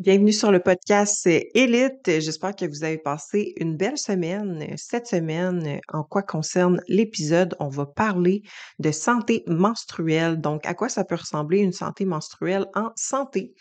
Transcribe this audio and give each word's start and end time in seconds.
Bienvenue 0.00 0.32
sur 0.32 0.50
le 0.50 0.60
podcast 0.60 1.26
Élite. 1.26 2.06
J'espère 2.06 2.56
que 2.56 2.64
vous 2.64 2.84
avez 2.84 2.96
passé 2.96 3.52
une 3.58 3.76
belle 3.76 3.98
semaine. 3.98 4.66
Cette 4.78 5.06
semaine, 5.06 5.78
en 5.92 6.04
quoi 6.04 6.22
concerne 6.22 6.80
l'épisode, 6.88 7.54
on 7.60 7.68
va 7.68 7.84
parler 7.84 8.40
de 8.78 8.92
santé 8.92 9.44
menstruelle. 9.46 10.40
Donc, 10.40 10.64
à 10.64 10.72
quoi 10.72 10.88
ça 10.88 11.04
peut 11.04 11.16
ressembler 11.16 11.58
une 11.58 11.74
santé 11.74 12.06
menstruelle 12.06 12.64
en 12.74 12.92
santé? 12.96 13.54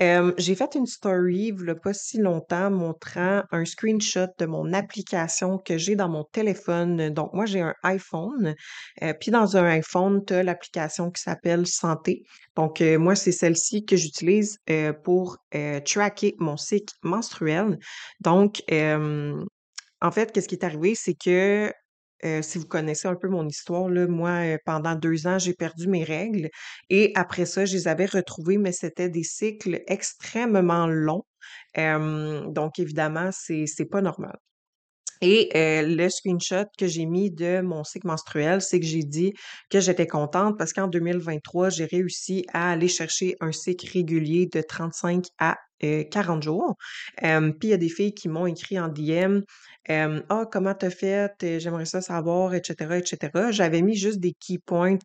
Euh, 0.00 0.32
j'ai 0.38 0.54
fait 0.54 0.74
une 0.74 0.86
story 0.86 1.48
il 1.48 1.74
pas 1.82 1.92
si 1.92 2.18
longtemps 2.18 2.70
montrant 2.70 3.42
un 3.50 3.64
screenshot 3.64 4.28
de 4.38 4.46
mon 4.46 4.72
application 4.72 5.58
que 5.58 5.76
j'ai 5.76 5.94
dans 5.94 6.08
mon 6.08 6.24
téléphone. 6.24 7.10
Donc, 7.10 7.34
moi, 7.34 7.44
j'ai 7.44 7.60
un 7.60 7.74
iPhone. 7.82 8.54
Euh, 9.02 9.12
puis 9.20 9.30
dans 9.30 9.56
un 9.56 9.64
iPhone, 9.64 10.24
tu 10.24 10.34
as 10.34 10.42
l'application 10.42 11.10
qui 11.10 11.22
s'appelle 11.22 11.66
Santé. 11.66 12.22
Donc, 12.56 12.80
euh, 12.80 12.98
moi, 12.98 13.14
c'est 13.14 13.32
celle-ci 13.32 13.84
que 13.84 13.96
j'utilise 13.96 14.58
pour 15.04 15.38
tracker 15.84 16.34
mon 16.38 16.56
cycle 16.56 16.94
menstruel. 17.02 17.78
Donc, 18.20 18.62
en 18.70 20.10
fait, 20.10 20.32
qu'est-ce 20.32 20.48
qui 20.48 20.54
est 20.54 20.64
arrivé, 20.64 20.94
c'est 20.94 21.14
que 21.14 21.70
si 22.42 22.58
vous 22.58 22.66
connaissez 22.66 23.08
un 23.08 23.16
peu 23.16 23.28
mon 23.28 23.46
histoire, 23.46 23.88
là, 23.88 24.06
moi, 24.06 24.58
pendant 24.64 24.94
deux 24.94 25.26
ans, 25.26 25.38
j'ai 25.38 25.54
perdu 25.54 25.88
mes 25.88 26.04
règles 26.04 26.50
et 26.88 27.12
après 27.14 27.46
ça, 27.46 27.64
je 27.64 27.74
les 27.74 27.88
avais 27.88 28.06
retrouvées, 28.06 28.58
mais 28.58 28.72
c'était 28.72 29.08
des 29.08 29.24
cycles 29.24 29.82
extrêmement 29.86 30.86
longs. 30.86 31.24
donc, 31.76 32.78
évidemment, 32.78 33.30
c'est 33.32 33.64
c'est 33.66 33.86
pas 33.86 34.02
normal. 34.02 34.36
Et 35.22 35.50
le 35.54 36.08
screenshot 36.08 36.64
que 36.78 36.86
j'ai 36.86 37.04
mis 37.04 37.30
de 37.30 37.60
mon 37.60 37.84
cycle 37.84 38.06
menstruel, 38.06 38.62
c'est 38.62 38.80
que 38.80 38.86
j'ai 38.86 39.02
dit 39.02 39.34
que 39.70 39.78
j'étais 39.80 40.06
contente 40.06 40.56
parce 40.58 40.72
qu'en 40.72 40.88
2023, 40.88 41.68
j'ai 41.68 41.84
réussi 41.84 42.46
à 42.54 42.70
aller 42.72 42.88
chercher 42.88 43.36
un 43.40 43.52
cycle 43.52 43.86
régulier 43.92 44.46
de 44.46 44.62
35 44.62 45.26
à 45.38 45.58
40 46.10 46.42
jours. 46.42 46.76
puis 47.18 47.28
il 47.62 47.68
y 47.68 47.72
a 47.72 47.76
des 47.76 47.88
filles 47.88 48.14
qui 48.14 48.28
m'ont 48.28 48.46
écrit 48.46 48.78
en 48.78 48.88
DM 48.88 49.40
Ah, 49.88 50.46
comment 50.50 50.74
t'as 50.74 50.90
fait? 50.90 51.32
J'aimerais 51.58 51.86
ça 51.86 52.00
savoir, 52.00 52.54
etc., 52.54 52.96
etc. 52.98 53.50
J'avais 53.50 53.82
mis 53.82 53.96
juste 53.96 54.20
des 54.20 54.32
key 54.32 54.58
points 54.58 54.98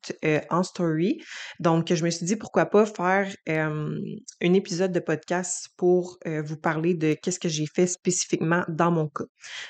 en 0.50 0.64
story. 0.64 1.22
Donc, 1.60 1.94
je 1.94 2.04
me 2.04 2.10
suis 2.10 2.26
dit 2.26 2.36
pourquoi 2.36 2.66
pas 2.66 2.86
faire 2.86 3.34
un 3.48 4.54
épisode 4.54 4.92
de 4.92 5.00
podcast 5.00 5.70
pour 5.78 6.20
vous 6.26 6.58
parler 6.58 6.94
de 6.94 7.14
qu'est-ce 7.14 7.40
que 7.40 7.50
j'ai 7.50 7.68
fait 7.74 7.88
spécifiquement 7.88 8.64
dans 8.68 8.92
mon 8.92 9.08
cas. 9.08 9.26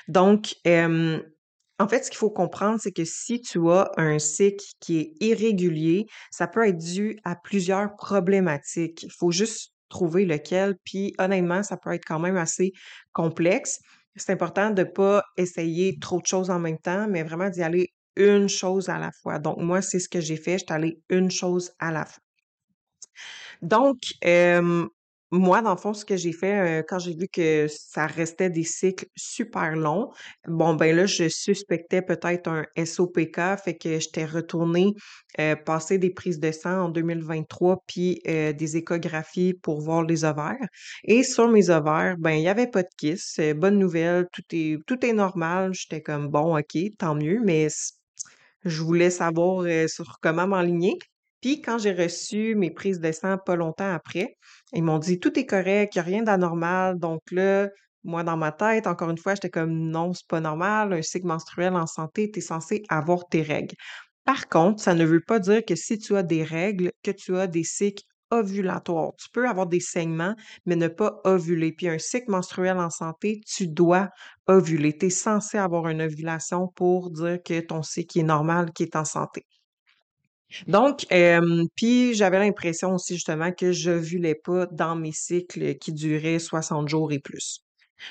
Donc, 0.08 0.54
en 1.78 1.88
fait, 1.88 2.04
ce 2.04 2.10
qu'il 2.10 2.18
faut 2.18 2.30
comprendre, 2.30 2.80
c'est 2.80 2.90
que 2.90 3.04
si 3.04 3.42
tu 3.42 3.70
as 3.70 3.90
un 3.98 4.18
cycle 4.18 4.64
qui 4.80 4.98
est 4.98 5.12
irrégulier, 5.20 6.06
ça 6.30 6.46
peut 6.46 6.66
être 6.66 6.78
dû 6.78 7.18
à 7.22 7.36
plusieurs 7.36 7.94
problématiques. 7.96 9.02
Il 9.02 9.12
faut 9.12 9.30
juste 9.30 9.74
trouver 9.88 10.24
lequel. 10.24 10.76
Puis 10.84 11.14
honnêtement, 11.18 11.62
ça 11.62 11.76
peut 11.76 11.92
être 11.92 12.04
quand 12.04 12.18
même 12.18 12.36
assez 12.36 12.72
complexe. 13.12 13.80
C'est 14.16 14.32
important 14.32 14.70
de 14.70 14.82
ne 14.82 14.88
pas 14.88 15.22
essayer 15.36 15.98
trop 15.98 16.20
de 16.20 16.26
choses 16.26 16.50
en 16.50 16.58
même 16.58 16.78
temps, 16.78 17.06
mais 17.08 17.22
vraiment 17.22 17.50
d'y 17.50 17.62
aller 17.62 17.92
une 18.16 18.48
chose 18.48 18.88
à 18.88 18.98
la 18.98 19.10
fois. 19.12 19.38
Donc, 19.38 19.58
moi, 19.58 19.82
c'est 19.82 19.98
ce 19.98 20.08
que 20.08 20.20
j'ai 20.20 20.36
fait. 20.36 20.58
Je 20.58 20.64
suis 20.64 20.72
allée 20.74 21.00
une 21.10 21.30
chose 21.30 21.72
à 21.78 21.92
la 21.92 22.06
fois. 22.06 22.22
Donc, 23.62 23.98
moi, 25.32 25.60
dans 25.62 25.72
le 25.72 25.76
fond, 25.76 25.92
ce 25.94 26.04
que 26.04 26.16
j'ai 26.16 26.32
fait, 26.32 26.84
quand 26.88 26.98
j'ai 26.98 27.14
vu 27.14 27.26
que 27.32 27.66
ça 27.68 28.06
restait 28.06 28.50
des 28.50 28.64
cycles 28.64 29.06
super 29.16 29.74
longs, 29.76 30.10
bon, 30.46 30.74
ben 30.74 30.94
là, 30.96 31.06
je 31.06 31.28
suspectais 31.28 32.02
peut-être 32.02 32.48
un 32.48 32.64
SOPK, 32.84 33.40
fait 33.62 33.76
que 33.76 33.98
j'étais 33.98 34.24
retournée 34.24 34.92
passer 35.64 35.98
des 35.98 36.10
prises 36.10 36.38
de 36.40 36.52
sang 36.52 36.84
en 36.86 36.88
2023, 36.88 37.82
puis 37.86 38.20
des 38.24 38.76
échographies 38.76 39.54
pour 39.54 39.80
voir 39.80 40.04
les 40.04 40.24
ovaires. 40.24 40.56
Et 41.04 41.22
sur 41.24 41.48
mes 41.48 41.70
ovaires, 41.70 42.16
ben, 42.18 42.30
il 42.32 42.42
y 42.42 42.48
avait 42.48 42.68
pas 42.70 42.82
de 42.82 42.88
kiss. 42.96 43.40
bonne 43.56 43.78
nouvelle, 43.78 44.26
tout 44.32 44.42
est 44.52 44.78
tout 44.86 45.04
est 45.04 45.12
normal. 45.12 45.72
J'étais 45.74 46.02
comme: 46.02 46.28
«Bon, 46.28 46.56
OK, 46.58 46.76
tant 46.98 47.14
mieux», 47.14 47.40
mais 47.44 47.68
je 48.64 48.82
voulais 48.82 49.10
savoir, 49.10 49.64
sur 49.88 50.18
comment 50.22 50.46
m'enligner. 50.46 50.98
Puis 51.40 51.60
quand 51.62 51.78
j'ai 51.78 51.92
reçu 51.92 52.54
mes 52.56 52.70
prises 52.70 53.00
de 53.00 53.12
sang 53.12 53.38
pas 53.38 53.56
longtemps 53.56 53.92
après, 53.92 54.36
ils 54.72 54.82
m'ont 54.82 54.98
dit: 54.98 55.18
«Tout 55.20 55.38
est 55.38 55.46
correct, 55.46 55.94
il 55.94 55.98
y 55.98 56.00
a 56.00 56.04
rien 56.04 56.22
d'anormal». 56.22 56.98
Donc 56.98 57.20
là, 57.30 57.68
moi, 58.04 58.22
dans 58.24 58.36
ma 58.36 58.52
tête, 58.52 58.86
encore 58.86 59.10
une 59.10 59.18
fois, 59.18 59.34
j'étais 59.34 59.50
comme: 59.50 59.72
«Non, 59.90 60.12
c'est 60.14 60.26
pas 60.28 60.40
normal, 60.40 60.92
un 60.92 61.02
cycle 61.02 61.26
menstruel 61.26 61.74
en 61.74 61.86
santé, 61.86 62.30
tu 62.30 62.38
es 62.38 62.42
censé 62.42 62.82
avoir 62.88 63.28
tes 63.28 63.42
règles». 63.42 63.74
Par 64.24 64.48
contre, 64.48 64.82
ça 64.82 64.94
ne 64.94 65.04
veut 65.04 65.20
pas 65.26 65.38
dire 65.38 65.64
que 65.64 65.74
si 65.76 65.98
tu 65.98 66.16
as 66.16 66.22
des 66.22 66.42
règles, 66.44 66.90
que 67.02 67.10
tu 67.12 67.36
as 67.38 67.46
des 67.46 67.64
cycles 67.64 68.04
ovulatoires. 68.30 69.12
Tu 69.18 69.28
peux 69.32 69.48
avoir 69.48 69.66
des 69.68 69.80
saignements, 69.80 70.34
mais 70.66 70.76
ne 70.76 70.88
pas 70.88 71.20
ovuler. 71.24 71.72
Puis 71.72 71.88
un 71.88 71.98
cycle 71.98 72.30
menstruel 72.30 72.76
en 72.78 72.90
santé, 72.90 73.40
tu 73.46 73.68
dois 73.68 74.10
ovuler. 74.48 74.96
Tu 74.98 75.06
es 75.06 75.10
censé 75.10 75.58
avoir 75.58 75.88
une 75.88 76.02
ovulation 76.02 76.68
pour 76.74 77.10
dire 77.10 77.38
que 77.44 77.60
ton 77.60 77.82
cycle 77.82 78.18
est 78.18 78.22
normal, 78.24 78.72
qui 78.72 78.82
est 78.82 78.96
en 78.96 79.04
santé. 79.04 79.44
Donc, 80.66 81.06
puis 81.76 82.14
j'avais 82.14 82.38
l'impression 82.38 82.94
aussi 82.94 83.14
justement 83.14 83.52
que 83.52 83.72
je 83.72 83.92
j'ovulais 83.96 84.34
pas 84.34 84.66
dans 84.66 84.96
mes 84.96 85.12
cycles 85.12 85.76
qui 85.76 85.92
duraient 85.92 86.38
60 86.38 86.88
jours 86.88 87.12
et 87.12 87.18
plus. 87.18 87.60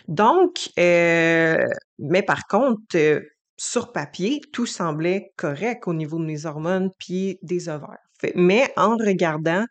Donc, 0.07 0.69
mais 0.77 2.23
par 2.25 2.47
contre, 2.47 2.97
sur 3.57 3.91
papier, 3.91 4.41
tout 4.51 4.65
semblait 4.65 5.31
correct 5.37 5.87
au 5.87 5.93
niveau 5.93 6.19
de 6.19 6.25
mes 6.25 6.45
hormones 6.45 6.89
puis 6.99 7.39
des 7.41 7.69
ovaires. 7.69 7.99
mais 8.35 8.71
en 8.75 8.97
regardant, 8.97 9.65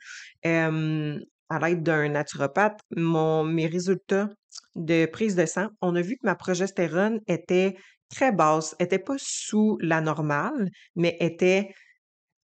à 0.44 1.58
l'aide 1.58 1.82
d'un 1.82 2.08
naturopathe, 2.08 2.80
mon 2.96 3.44
mes 3.44 3.66
résultats 3.66 4.28
de 4.76 5.06
prise 5.06 5.36
de 5.36 5.46
sang, 5.46 5.68
on 5.80 5.94
a 5.96 6.00
vu 6.00 6.14
que 6.14 6.24
ma 6.26 6.34
progestérone 6.34 7.20
était 7.26 7.76
très 8.08 8.32
basse, 8.32 8.74
était 8.78 8.98
pas 8.98 9.16
sous 9.18 9.76
la 9.80 10.00
normale, 10.00 10.68
mais 10.96 11.16
était 11.20 11.70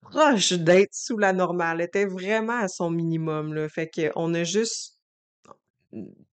proche 0.01 0.53
d'être 0.53 0.93
sous 0.93 1.17
la 1.17 1.33
normale. 1.33 1.79
Elle 1.81 1.87
était 1.87 2.05
vraiment 2.05 2.59
à 2.59 2.67
son 2.67 2.89
minimum, 2.91 3.53
là. 3.53 3.69
Fait 3.69 3.89
qu'on 3.89 4.33
a 4.33 4.43
juste 4.43 4.99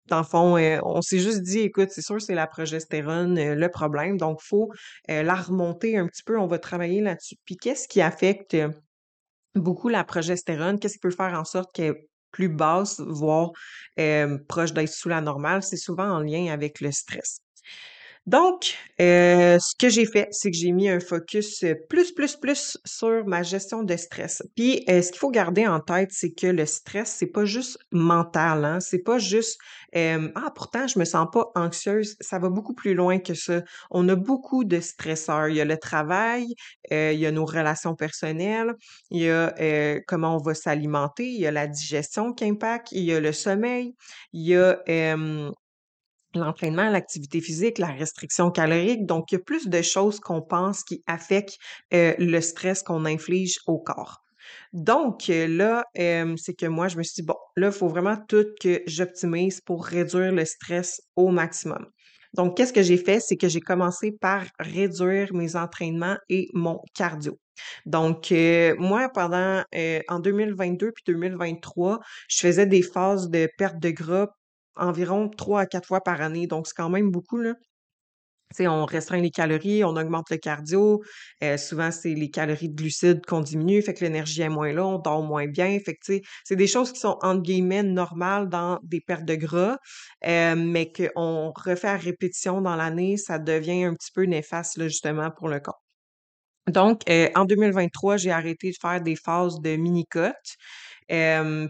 dans 0.07 0.17
le 0.19 0.23
fond, 0.25 0.57
euh, 0.57 0.79
on 0.83 1.01
s'est 1.01 1.19
juste 1.19 1.41
dit: 1.41 1.59
«Écoute, 1.59 1.89
c'est 1.91 2.01
sûr, 2.01 2.21
c'est 2.21 2.35
la 2.35 2.47
progestérone, 2.47 3.37
euh, 3.37 3.55
le 3.55 3.69
problème, 3.69 4.17
donc 4.17 4.39
faut, 4.41 4.69
euh, 5.09 5.23
la 5.23 5.35
remonter 5.35 5.97
un 5.97 6.07
petit 6.07 6.23
peu, 6.23 6.37
on 6.37 6.47
va 6.47 6.59
travailler 6.59 7.01
là-dessus». 7.01 7.35
Puis 7.45 7.55
qu'est-ce 7.57 7.87
qui 7.87 8.01
affecte, 8.01 8.55
beaucoup 9.55 9.89
la 9.89 10.03
progestérone? 10.03 10.79
Qu'est-ce 10.79 10.95
qui 10.95 10.99
peut 10.99 11.11
faire 11.11 11.39
en 11.39 11.45
sorte 11.45 11.73
qu'elle 11.73 11.93
est 11.93 12.09
plus 12.31 12.49
basse, 12.49 12.99
voire, 13.01 13.51
proche 14.47 14.73
d'être 14.73 14.89
sous 14.89 15.09
la 15.09 15.21
normale? 15.21 15.63
C'est 15.63 15.77
souvent 15.77 16.09
en 16.09 16.19
lien 16.19 16.51
avec 16.53 16.81
le 16.81 16.91
stress. 16.91 17.41
Donc, 18.25 18.75
euh, 19.01 19.59
ce 19.59 19.75
que 19.77 19.89
j'ai 19.89 20.05
fait, 20.05 20.29
c'est 20.31 20.49
que 20.49 20.55
j'ai 20.55 20.71
mis 20.71 20.87
un 20.87 21.01
focus 21.01 21.65
plus, 21.89 22.13
plus, 22.13 22.37
plus 22.37 22.77
sur 22.85 23.25
ma 23.25 23.43
gestion 23.43 23.83
de 23.83 23.97
stress. 23.97 24.41
Puis, 24.55 24.85
euh, 24.89 25.01
ce 25.01 25.11
qu'il 25.11 25.19
faut 25.19 25.29
garder 25.29 25.67
en 25.67 25.81
tête, 25.81 26.11
c'est 26.13 26.31
que 26.31 26.47
le 26.47 26.65
stress, 26.65 27.13
c'est 27.19 27.27
pas 27.27 27.43
juste 27.43 27.77
mental, 27.91 28.63
hein. 28.63 28.79
C'est 28.79 29.03
pas 29.03 29.17
juste 29.17 29.59
ah 29.95 30.51
pourtant 30.55 30.87
je 30.87 30.97
me 30.97 31.05
sens 31.05 31.27
pas 31.31 31.51
anxieuse. 31.55 32.15
Ça 32.19 32.39
va 32.39 32.49
beaucoup 32.49 32.73
plus 32.73 32.93
loin 32.95 33.19
que 33.19 33.33
ça. 33.33 33.61
On 33.91 34.07
a 34.09 34.15
beaucoup 34.15 34.63
de 34.63 34.79
stresseurs. 34.79 35.49
Il 35.49 35.55
y 35.55 35.61
a 35.61 35.65
le 35.65 35.77
travail, 35.77 36.47
euh, 36.91 37.11
il 37.13 37.19
y 37.19 37.25
a 37.27 37.31
nos 37.31 37.45
relations 37.45 37.95
personnelles, 37.95 38.73
il 39.11 39.21
y 39.21 39.29
a 39.29 39.53
comment 40.07 40.35
on 40.37 40.41
va 40.41 40.53
s'alimenter, 40.55 41.27
il 41.27 41.39
y 41.39 41.45
a 41.47 41.51
la 41.51 41.67
digestion 41.67 42.33
qui 42.33 42.45
impacte, 42.45 42.91
il 42.91 43.03
y 43.03 43.13
a 43.13 43.19
le 43.19 43.31
sommeil, 43.33 43.95
il 44.33 44.47
y 44.47 44.55
a 44.55 44.79
l'entraînement, 46.35 46.89
l'activité 46.89 47.41
physique, 47.41 47.77
la 47.77 47.87
restriction 47.87 48.51
calorique. 48.51 49.05
Donc, 49.05 49.31
il 49.31 49.35
y 49.35 49.37
a 49.37 49.41
plus 49.41 49.67
de 49.67 49.81
choses 49.81 50.19
qu'on 50.19 50.41
pense 50.41 50.83
qui 50.83 51.03
affectent 51.07 51.57
euh, 51.93 52.13
le 52.17 52.41
stress 52.41 52.83
qu'on 52.83 53.05
inflige 53.05 53.59
au 53.67 53.79
corps. 53.79 54.21
Donc, 54.73 55.29
euh, 55.29 55.47
là, 55.47 55.85
c'est 56.37 56.53
que 56.53 56.65
moi, 56.65 56.87
je 56.87 56.97
me 56.97 57.03
suis 57.03 57.21
dit, 57.21 57.25
bon, 57.25 57.37
là, 57.55 57.67
il 57.67 57.73
faut 57.73 57.87
vraiment 57.87 58.17
tout 58.27 58.45
que 58.59 58.81
j'optimise 58.87 59.61
pour 59.61 59.85
réduire 59.85 60.31
le 60.31 60.45
stress 60.45 61.01
au 61.15 61.29
maximum. 61.29 61.85
Donc, 62.33 62.57
qu'est-ce 62.57 62.73
que 62.73 62.81
j'ai 62.81 62.97
fait? 62.97 63.19
C'est 63.19 63.37
que 63.37 63.47
j'ai 63.47 63.61
commencé 63.61 64.11
par 64.11 64.43
réduire 64.59 65.33
mes 65.33 65.55
entraînements 65.55 66.17
et 66.29 66.49
mon 66.53 66.79
cardio. 66.95 67.39
Donc, 67.85 68.31
euh, 68.31 68.75
moi, 68.79 69.09
pendant 69.09 69.63
en 70.09 70.19
2022 70.19 70.91
puis 70.91 71.03
2023, 71.05 71.99
je 72.27 72.39
faisais 72.39 72.65
des 72.65 72.81
phases 72.81 73.29
de 73.29 73.47
perte 73.57 73.79
de 73.79 73.91
gras 73.91 74.29
environ 74.75 75.29
3 75.29 75.61
à 75.61 75.65
4 75.65 75.87
fois 75.87 76.01
par 76.01 76.21
année, 76.21 76.47
donc 76.47 76.67
c'est 76.67 76.75
quand 76.75 76.89
même 76.89 77.11
beaucoup, 77.11 77.37
là. 77.37 77.55
on 78.59 78.85
restreint 78.85 79.19
les 79.19 79.31
calories, 79.31 79.83
on 79.83 79.95
augmente 79.97 80.29
le 80.29 80.37
cardio. 80.37 81.01
Euh, 81.43 81.57
souvent, 81.57 81.91
c'est 81.91 82.13
les 82.13 82.29
calories 82.29 82.69
de 82.69 82.75
glucides 82.75 83.25
qu'on 83.25 83.41
diminue, 83.41 83.81
fait 83.81 83.93
que 83.93 84.03
l'énergie 84.03 84.41
est 84.41 84.49
moins 84.49 84.71
là, 84.73 84.85
on 84.85 84.99
dort 84.99 85.23
moins 85.23 85.47
bien. 85.47 85.79
Fait 85.79 85.97
c'est 86.43 86.55
des 86.55 86.67
choses 86.67 86.91
qui 86.93 86.99
sont, 86.99 87.17
entre 87.21 87.41
guillemets, 87.41 87.83
normales 87.83 88.49
dans 88.49 88.79
des 88.83 89.01
pertes 89.01 89.25
de 89.25 89.35
gras, 89.35 89.77
euh, 90.25 90.55
mais 90.55 90.91
qu'on 90.91 91.51
refait 91.55 91.87
à 91.87 91.97
répétition 91.97 92.61
dans 92.61 92.75
l'année, 92.75 93.17
ça 93.17 93.39
devient 93.39 93.83
un 93.85 93.93
petit 93.95 94.11
peu 94.13 94.23
néfaste, 94.25 94.81
justement, 94.83 95.31
pour 95.31 95.49
le 95.49 95.59
corps. 95.59 95.81
Donc, 96.67 97.01
euh, 97.09 97.29
en 97.35 97.43
2023, 97.45 98.17
j'ai 98.17 98.31
arrêté 98.31 98.71
de 98.71 98.77
faire 98.81 99.01
des 99.01 99.15
phases 99.17 99.59
de 99.59 99.75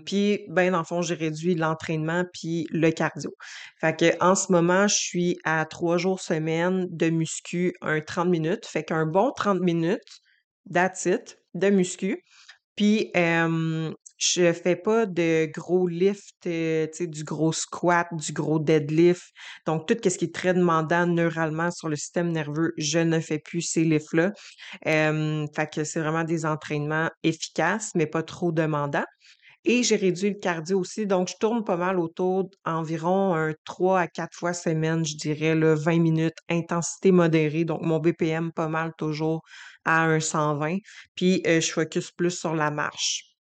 puis, 0.06 0.46
ben, 0.50 0.72
dans 0.72 0.80
le 0.80 0.84
fond, 0.84 1.02
j'ai 1.02 1.16
réduit 1.16 1.56
l'entraînement 1.56 2.26
puis 2.34 2.68
le 2.72 2.92
cardio. 2.92 3.34
Fait 3.80 3.98
que 3.98 4.24
en 4.24 4.36
ce 4.36 4.52
moment, 4.52 4.88
je 4.88 4.96
suis 4.96 5.38
à 5.44 5.66
trois 5.66 5.98
jours 5.98 6.20
semaine 6.20 6.88
de 6.90 7.10
muscu, 7.10 7.74
un 7.82 8.02
30 8.02 8.30
minutes. 8.30 8.66
Fait 8.66 8.84
qu'un 8.84 9.06
bon 9.06 9.32
30 9.32 9.60
minutes, 9.60 10.02
that's 10.72 11.06
it, 11.06 11.38
de 11.54 11.70
muscu. 11.70 12.24
Puis, 12.76 13.12
je 14.26 14.54
fais 14.54 14.76
pas 14.76 15.06
de 15.06 15.50
gros 15.54 15.88
lift, 15.88 16.48
euh, 16.48 16.88
tu 16.88 16.94
sais, 16.94 17.08
du 17.08 17.24
gros 17.24 17.52
squat, 17.52 18.08
du 18.14 18.32
gros 18.32 18.60
deadlift. 18.60 19.24
Donc, 19.66 19.88
tout 19.88 19.98
ce 20.10 20.18
qui 20.18 20.26
est 20.26 20.36
très 20.36 20.54
demandant 20.54 21.06
neuralement 21.08 21.72
sur 21.72 21.90
le 21.90 21.96
système 21.96 22.32
nerveux, 22.32 22.74
je 22.78 23.00
ne 23.00 23.20
fais 23.20 23.40
plus 23.40 23.62
ces 23.62 23.84
lifts-là. 23.84 24.32
fait 24.86 25.70
que 25.74 25.84
c'est 25.84 26.00
vraiment 26.00 26.24
des 26.24 26.46
entraînements 26.46 27.10
efficaces, 27.24 27.92
mais 27.96 28.06
pas 28.08 28.24
trop 28.24 28.52
demandants. 28.52 29.06
Et 29.66 29.84
j'ai 29.84 29.96
réduit 29.96 30.30
le 30.30 30.40
cardio 30.40 30.80
aussi, 30.80 31.08
donc 31.08 31.30
je 31.30 31.36
tourne 31.40 31.64
pas 31.64 31.78
mal 31.78 31.98
autour 32.00 32.50
d'environ 32.66 33.34
un 33.34 33.54
3 33.64 34.02
à 34.02 34.08
4 34.08 34.36
fois 34.38 34.54
semaine, 34.54 35.06
je 35.06 35.16
dirais, 35.16 35.56
là, 35.56 35.76
20 35.76 36.00
minutes, 36.00 36.38
intensité 36.50 37.12
modérée. 37.12 37.64
Donc, 37.66 37.82
mon 37.82 38.00
BPM 38.00 38.52
pas 38.52 38.68
mal 38.68 38.94
toujours 38.98 39.42
à 39.86 40.04
un 40.04 40.20
120. 40.20 40.78
Puis, 41.16 41.42
euh, 41.48 41.62
je 41.62 41.72
focus 41.72 42.12
plus 42.12 42.32
sur 42.32 42.56
la 42.56 42.72
marche. 42.72 43.33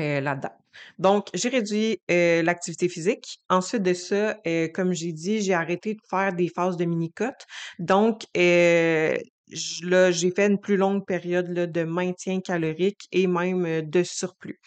Euh, 0.00 0.20
là-dedans. 0.22 0.52
Donc, 0.98 1.28
j'ai 1.34 1.50
réduit 1.50 2.00
euh, 2.10 2.42
l'activité 2.42 2.88
physique. 2.88 3.40
Ensuite 3.50 3.82
de 3.82 3.92
ça, 3.92 4.38
euh, 4.46 4.68
comme 4.68 4.94
j'ai 4.94 5.12
dit, 5.12 5.42
j'ai 5.42 5.52
arrêté 5.52 5.92
de 5.92 6.00
faire 6.08 6.32
des 6.32 6.48
phases 6.48 6.78
de 6.78 6.86
mini-cotes. 6.86 7.44
Donc, 7.78 8.22
là, 8.34 10.10
j'ai 10.10 10.30
fait 10.30 10.46
une 10.46 10.58
plus 10.58 10.78
longue 10.78 11.04
période 11.04 11.48
là, 11.48 11.66
de 11.66 11.84
maintien 11.84 12.40
calorique 12.40 13.06
et 13.12 13.26
même 13.26 13.82
de 13.82 14.02
surplus. 14.02 14.58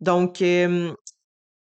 Donc, 0.00 0.42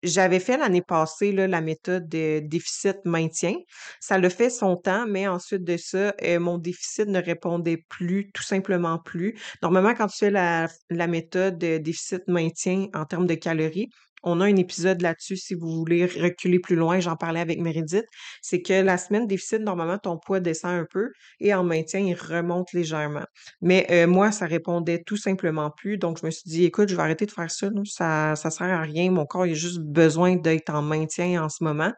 j'avais 0.02 0.40
fait 0.40 0.56
l'année 0.56 0.82
passée 0.82 1.32
la 1.32 1.60
méthode 1.60 2.08
de 2.08 2.40
déficit-maintien. 2.40 3.54
Ça 4.00 4.18
le 4.18 4.28
fait 4.28 4.50
son 4.50 4.76
temps, 4.76 5.06
mais 5.06 5.28
ensuite 5.28 5.64
de 5.64 5.76
ça, 5.76 6.14
euh, 6.22 6.40
mon 6.40 6.58
déficit 6.58 7.06
ne 7.08 7.20
répondait 7.22 7.84
plus, 7.88 8.30
tout 8.32 8.42
simplement 8.42 8.98
plus. 8.98 9.34
Normalement, 9.62 9.94
quand 9.94 10.08
tu 10.08 10.18
fais 10.18 10.30
la, 10.30 10.68
la 10.90 11.06
méthode 11.06 11.58
de 11.58 11.78
déficit-maintien 11.78 12.88
en 12.94 13.04
termes 13.04 13.26
de 13.26 13.34
calories, 13.34 13.90
on 14.22 14.40
a 14.40 14.44
un 14.44 14.56
épisode 14.56 15.02
là-dessus 15.02 15.36
si 15.36 15.54
vous 15.54 15.68
voulez 15.68 16.06
reculer 16.06 16.58
plus 16.58 16.76
loin. 16.76 17.00
J'en 17.00 17.16
parlais 17.16 17.40
avec 17.40 17.60
Meredith. 17.60 18.04
C'est 18.40 18.62
que 18.62 18.72
la 18.72 18.98
semaine 18.98 19.26
déficit, 19.26 19.60
normalement, 19.60 19.98
ton 19.98 20.18
poids 20.18 20.40
descend 20.40 20.72
un 20.72 20.86
peu 20.90 21.10
et 21.40 21.52
en 21.54 21.64
maintien, 21.64 22.00
il 22.00 22.14
remonte 22.14 22.72
légèrement. 22.72 23.24
Mais 23.60 23.86
euh, 23.90 24.06
moi, 24.06 24.32
ça 24.32 24.46
répondait 24.46 25.02
tout 25.04 25.16
simplement 25.16 25.70
plus. 25.70 25.98
Donc, 25.98 26.18
je 26.20 26.26
me 26.26 26.30
suis 26.30 26.48
dit, 26.48 26.64
écoute, 26.64 26.88
je 26.88 26.96
vais 26.96 27.02
arrêter 27.02 27.26
de 27.26 27.32
faire 27.32 27.50
ça. 27.50 27.68
Ça, 27.84 28.36
ça 28.36 28.50
sert 28.50 28.68
à 28.68 28.80
rien. 28.80 29.10
Mon 29.10 29.26
corps, 29.26 29.46
il 29.46 29.52
a 29.52 29.54
juste 29.54 29.80
besoin 29.80 30.36
d'être 30.36 30.70
en 30.70 30.82
maintien 30.82 31.42
en 31.42 31.48
ce 31.48 31.64
moment. 31.64 31.92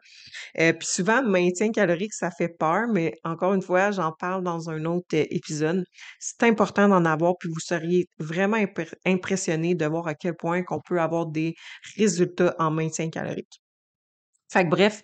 Euh, 0.59 0.73
puis 0.73 0.87
souvent, 0.87 1.21
maintien 1.23 1.71
calorique, 1.71 2.13
ça 2.13 2.31
fait 2.31 2.49
peur, 2.49 2.87
mais 2.91 3.13
encore 3.23 3.53
une 3.53 3.61
fois, 3.61 3.91
j'en 3.91 4.11
parle 4.11 4.43
dans 4.43 4.69
un 4.69 4.85
autre 4.85 5.05
euh, 5.13 5.25
épisode. 5.29 5.83
C'est 6.19 6.43
important 6.43 6.87
d'en 6.87 7.05
avoir, 7.05 7.35
puis 7.37 7.49
vous 7.49 7.59
seriez 7.59 8.07
vraiment 8.19 8.57
impressionné 9.05 9.75
de 9.75 9.85
voir 9.85 10.07
à 10.07 10.15
quel 10.15 10.35
point 10.35 10.63
qu'on 10.63 10.79
peut 10.79 10.99
avoir 10.99 11.27
des 11.27 11.55
résultats 11.97 12.14
en 12.59 12.71
maintien 12.71 13.09
calorique. 13.09 13.61
Fait 14.51 14.63
que 14.63 14.69
bref, 14.69 15.01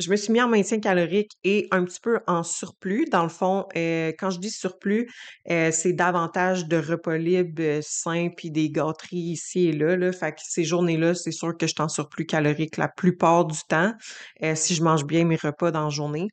je 0.00 0.10
me 0.10 0.16
suis 0.16 0.32
mis 0.32 0.40
en 0.40 0.48
maintien 0.48 0.78
calorique 0.78 1.32
et 1.42 1.66
un 1.72 1.84
petit 1.84 1.98
peu 2.00 2.20
en 2.28 2.42
surplus. 2.44 3.06
Dans 3.10 3.24
le 3.24 3.28
fond, 3.28 3.66
euh, 3.76 4.12
quand 4.16 4.30
je 4.30 4.38
dis 4.38 4.50
surplus, 4.50 5.10
euh, 5.50 5.70
c'est 5.72 5.92
davantage 5.92 6.66
de 6.68 6.76
repas 6.76 7.18
libres 7.18 7.60
euh, 7.62 7.80
sains 7.82 8.28
puis 8.36 8.50
des 8.50 8.70
gâteries 8.70 9.16
ici 9.16 9.68
et 9.68 9.72
là, 9.72 9.96
là. 9.96 10.12
Fait 10.12 10.32
que 10.32 10.40
ces 10.44 10.62
journées-là, 10.62 11.14
c'est 11.14 11.32
sûr 11.32 11.56
que 11.56 11.66
je 11.66 11.72
suis 11.72 11.82
en 11.82 11.88
surplus 11.88 12.26
calorique 12.26 12.76
la 12.76 12.88
plupart 12.88 13.44
du 13.46 13.58
temps. 13.68 13.92
si 14.54 14.74
je 14.74 14.82
mange 14.82 15.04
bien 15.04 15.24
mes 15.24 15.36
repas 15.36 15.70
dans 15.72 15.84
la 15.84 15.90
journée, 15.90 16.28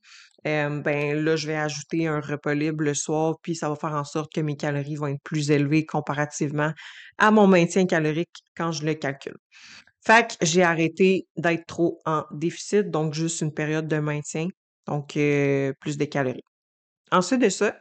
ben 0.46 1.24
là, 1.26 1.36
je 1.36 1.48
vais 1.48 1.56
ajouter 1.56 2.08
un 2.08 2.22
repas 2.22 2.54
libre 2.54 2.84
le 2.84 2.94
soir, 2.94 3.36
puis 3.42 3.56
ça 3.56 3.68
va 3.68 3.76
faire 3.76 3.94
en 3.94 4.04
sorte 4.04 4.32
que 4.32 4.42
mes 4.42 4.56
calories 4.56 4.96
vont 4.96 5.08
être 5.08 5.24
plus 5.24 5.50
élevées 5.50 5.86
comparativement 5.86 6.72
à 7.18 7.32
mon 7.32 7.48
maintien 7.48 7.88
calorique 7.88 8.44
quand 8.56 8.72
je 8.72 8.86
le 8.86 8.94
calcule. 8.94 9.38
Fait 10.06 10.28
que 10.28 10.46
j'ai 10.46 10.62
arrêté 10.62 11.26
d'être 11.36 11.66
trop 11.66 12.00
en 12.06 12.24
déficit, 12.32 12.92
donc 12.92 13.16
juste 13.16 13.42
une 13.42 13.52
période 13.52 13.88
de 13.88 13.98
maintien, 13.98 14.48
donc 14.86 15.14
plus 15.14 15.98
de 15.98 16.06
calories. 16.06 16.44
Ensuite 17.12 17.42
de 17.42 17.50
ça, 17.50 17.76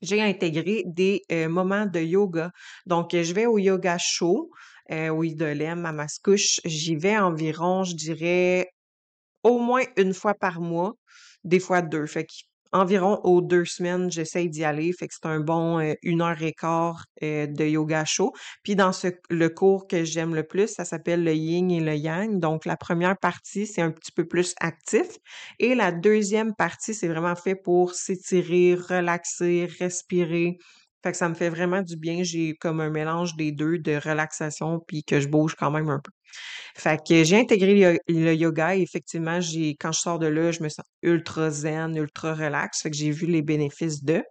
j'ai 0.00 0.22
intégré 0.22 0.84
des 0.86 1.22
moments 1.48 1.84
de 1.84 2.00
yoga. 2.00 2.50
Donc, 2.86 3.10
je 3.12 3.32
vais 3.34 3.44
au 3.44 3.58
yoga 3.58 3.98
chaud, 3.98 4.50
au 4.90 5.22
Idolem, 5.22 5.84
à 5.84 5.92
Mascouche. 5.92 6.60
J'y 6.64 6.96
vais 6.96 7.18
environ, 7.18 7.84
je 7.84 7.94
dirais, 7.94 8.70
au 9.42 9.58
moins 9.58 9.82
une 9.98 10.14
fois 10.14 10.32
par 10.32 10.60
mois, 10.60 10.94
des 11.44 11.60
fois 11.60 11.82
deux. 11.82 12.06
Fait 12.06 12.26
environ 12.74 13.20
aux 13.22 13.40
deux 13.40 13.64
semaines, 13.64 14.10
j'essaye 14.10 14.50
d'y 14.50 14.64
aller. 14.64 14.92
Fait 14.92 15.06
que 15.08 15.14
c'est 15.14 15.28
un 15.28 15.40
bon 15.40 15.78
euh, 15.78 15.94
une 16.02 16.20
heure 16.20 16.42
et 16.42 16.52
quart 16.52 17.04
euh, 17.22 17.46
de 17.46 17.64
yoga 17.64 18.04
chaud. 18.04 18.32
Puis 18.64 18.74
dans 18.76 18.90
le 19.30 19.48
cours 19.48 19.86
que 19.86 20.04
j'aime 20.04 20.34
le 20.34 20.42
plus, 20.42 20.68
ça 20.68 20.84
s'appelle 20.84 21.22
le 21.24 21.34
yin 21.34 21.70
et 21.70 21.80
le 21.80 21.94
yang. 21.94 22.40
Donc 22.40 22.64
la 22.66 22.76
première 22.76 23.16
partie, 23.16 23.66
c'est 23.66 23.80
un 23.80 23.92
petit 23.92 24.12
peu 24.12 24.26
plus 24.26 24.54
actif. 24.60 25.06
Et 25.60 25.74
la 25.74 25.92
deuxième 25.92 26.54
partie, 26.54 26.94
c'est 26.94 27.08
vraiment 27.08 27.36
fait 27.36 27.54
pour 27.54 27.94
s'étirer, 27.94 28.74
relaxer, 28.74 29.68
respirer. 29.78 30.58
Fait 31.04 31.12
que 31.12 31.18
ça 31.18 31.28
me 31.28 31.34
fait 31.34 31.50
vraiment 31.50 31.82
du 31.82 31.98
bien. 31.98 32.22
J'ai 32.22 32.54
comme 32.54 32.80
un 32.80 32.88
mélange 32.88 33.36
des 33.36 33.52
deux 33.52 33.76
de 33.78 33.92
relaxation 33.92 34.80
puis 34.88 35.04
que 35.04 35.20
je 35.20 35.28
bouge 35.28 35.54
quand 35.54 35.70
même 35.70 35.90
un 35.90 36.00
peu. 36.00 36.10
Fait 36.74 36.98
que 37.06 37.24
j'ai 37.24 37.38
intégré 37.38 38.00
le, 38.08 38.34
yoga 38.34 38.74
et 38.74 38.80
effectivement, 38.80 39.38
j'ai 39.38 39.76
quand 39.78 39.92
je 39.92 40.00
sors 40.00 40.18
de 40.18 40.26
là, 40.28 40.50
je 40.50 40.62
me 40.62 40.70
sens 40.70 40.86
ultra 41.02 41.50
zen, 41.50 41.94
ultra 41.94 42.32
relax. 42.34 42.80
Fait 42.80 42.90
que 42.90 42.96
j'ai 42.96 43.10
vu 43.10 43.26
les 43.26 43.42
bénéfices 43.42 44.02
de. 44.02 44.22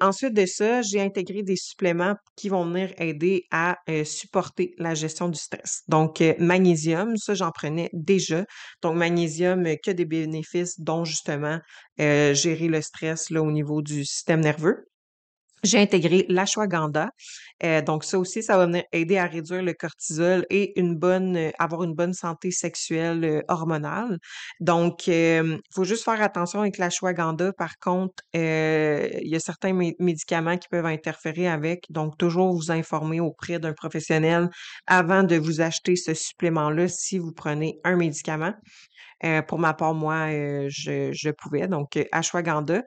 ensuite 0.00 0.32
de 0.32 0.46
ça, 0.46 0.80
j'ai 0.80 1.02
intégré 1.02 1.42
des 1.42 1.56
suppléments 1.56 2.14
qui 2.34 2.48
vont 2.48 2.64
venir 2.64 2.94
aider 2.96 3.44
à 3.50 3.76
euh, 3.90 4.04
supporter 4.04 4.72
la 4.78 4.94
gestion 4.94 5.28
du 5.28 5.38
stress. 5.38 5.82
Donc, 5.88 6.22
euh, 6.22 6.32
magnésium, 6.38 7.18
ça, 7.18 7.34
j'en 7.34 7.50
prenais 7.50 7.90
déjà. 7.92 8.46
Donc, 8.80 8.96
magnésium, 8.96 9.66
euh, 9.66 9.76
que 9.84 9.90
des 9.90 10.06
bénéfices, 10.06 10.80
dont 10.80 11.04
justement 11.04 11.58
gérer 11.98 12.68
le 12.68 12.80
stress 12.80 13.28
là, 13.28 13.42
au 13.42 13.50
niveau 13.50 13.82
du 13.82 14.06
système 14.06 14.40
nerveux. 14.40 14.88
J'ai 15.62 15.80
intégré 15.80 16.24
l'ashwagandha. 16.28 17.10
Euh, 17.64 17.82
donc 17.82 18.04
ça 18.04 18.18
aussi, 18.18 18.42
ça 18.42 18.56
va 18.56 18.66
venir 18.66 18.84
aider 18.92 19.18
à 19.18 19.26
réduire 19.26 19.62
le 19.62 19.72
cortisol 19.72 20.46
et 20.50 20.72
euh, 20.78 21.50
avoir 21.58 21.82
une 21.82 21.94
bonne 21.94 22.12
santé 22.12 22.50
sexuelle 22.50 23.24
euh, 23.24 23.42
hormonale. 23.48 24.18
Donc, 24.60 25.08
il 25.08 25.60
faut 25.74 25.84
juste 25.84 26.04
faire 26.04 26.22
attention 26.22 26.60
avec 26.60 26.78
l'ashwagandha. 26.78 27.52
Par 27.52 27.78
contre, 27.78 28.22
il 28.34 29.28
y 29.28 29.34
a 29.34 29.40
certains 29.40 29.72
médicaments 29.98 30.56
qui 30.56 30.68
peuvent 30.68 30.86
interférer 30.86 31.48
avec. 31.48 31.86
Donc, 31.90 32.16
toujours 32.18 32.54
vous 32.54 32.70
informer 32.70 33.20
auprès 33.20 33.58
d'un 33.58 33.72
professionnel 33.72 34.48
avant 34.86 35.22
de 35.22 35.36
vous 35.36 35.60
acheter 35.60 35.96
ce 35.96 36.14
supplément-là 36.14 36.88
si 36.88 37.18
vous 37.18 37.32
prenez 37.32 37.80
un 37.84 37.96
médicament. 37.96 38.54
Euh, 39.24 39.42
pour 39.42 39.58
ma 39.58 39.74
part, 39.74 39.94
moi, 39.94 40.30
euh, 40.30 40.68
je, 40.70 41.30
pouvais. 41.30 41.66
Donc, 41.68 41.96
euh, 41.96 42.04
ashwagandha, 42.12 42.82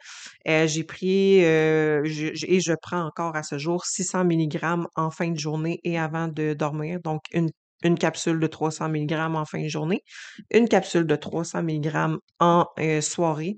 j'ai 0.45 0.83
pris 0.83 1.39
et 1.39 2.59
je 2.59 2.73
prends 2.81 3.05
encore 3.05 3.35
à 3.35 3.43
ce 3.43 3.57
jour 3.57 3.85
600 3.85 4.25
mg 4.25 4.59
en 4.95 5.11
fin 5.11 5.29
de 5.29 5.38
journée 5.38 5.79
et 5.83 6.00
avant 6.00 6.27
de 6.27 6.53
dormir. 6.53 7.00
Donc, 7.03 7.23
une, 7.33 7.50
une 7.83 7.97
capsule 7.97 8.39
de 8.39 8.47
300 8.47 8.89
mg 8.89 9.13
en 9.13 9.45
fin 9.45 9.61
de 9.61 9.67
journée, 9.67 10.03
une 10.51 10.67
capsule 10.67 11.05
de 11.05 11.15
300 11.15 11.63
mg 11.63 12.17
en 12.39 12.65
soirée. 13.01 13.57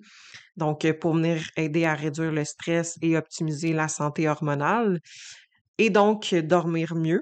Donc, 0.55 0.89
pour 0.99 1.15
venir 1.15 1.41
aider 1.57 1.85
à 1.85 1.95
réduire 1.95 2.31
le 2.31 2.45
stress 2.45 2.97
et 3.01 3.17
optimiser 3.17 3.73
la 3.73 3.87
santé 3.87 4.27
hormonale. 4.29 4.99
Et 5.79 5.89
donc, 5.89 6.33
dormir 6.35 6.95
mieux, 6.95 7.21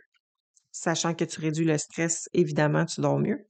sachant 0.71 1.13
que 1.13 1.23
tu 1.23 1.39
réduis 1.39 1.65
le 1.65 1.77
stress, 1.77 2.27
évidemment, 2.33 2.85
tu 2.85 3.01
dors 3.01 3.19
mieux. 3.19 3.47